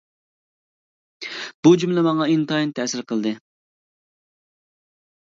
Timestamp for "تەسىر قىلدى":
2.81-3.37